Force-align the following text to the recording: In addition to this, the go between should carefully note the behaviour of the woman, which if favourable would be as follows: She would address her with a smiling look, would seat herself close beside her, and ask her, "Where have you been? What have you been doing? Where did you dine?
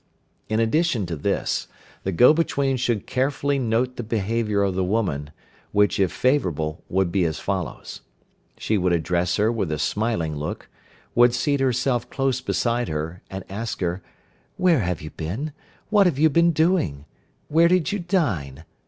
In 0.49 0.59
addition 0.59 1.05
to 1.05 1.15
this, 1.15 1.67
the 2.01 2.11
go 2.11 2.33
between 2.33 2.75
should 2.75 3.05
carefully 3.05 3.59
note 3.59 3.97
the 3.97 4.03
behaviour 4.03 4.63
of 4.63 4.73
the 4.73 4.83
woman, 4.83 5.29
which 5.73 5.99
if 5.99 6.11
favourable 6.11 6.83
would 6.89 7.11
be 7.11 7.23
as 7.23 7.37
follows: 7.39 8.01
She 8.57 8.79
would 8.79 8.93
address 8.93 9.35
her 9.35 9.51
with 9.51 9.71
a 9.71 9.77
smiling 9.77 10.35
look, 10.35 10.69
would 11.13 11.35
seat 11.35 11.59
herself 11.59 12.09
close 12.09 12.41
beside 12.41 12.87
her, 12.89 13.21
and 13.29 13.43
ask 13.47 13.79
her, 13.81 14.01
"Where 14.57 14.79
have 14.79 15.03
you 15.03 15.11
been? 15.11 15.51
What 15.91 16.07
have 16.07 16.17
you 16.17 16.31
been 16.31 16.49
doing? 16.49 17.05
Where 17.47 17.67
did 17.67 17.91
you 17.91 17.99
dine? 17.99 18.65